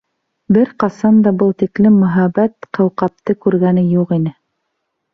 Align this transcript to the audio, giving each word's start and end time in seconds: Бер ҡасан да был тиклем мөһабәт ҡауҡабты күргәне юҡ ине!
Бер 0.55 0.71
ҡасан 0.83 1.19
да 1.27 1.33
был 1.43 1.53
тиклем 1.61 2.01
мөһабәт 2.05 2.69
ҡауҡабты 2.79 3.39
күргәне 3.47 3.89
юҡ 3.95 4.21
ине! 4.23 4.39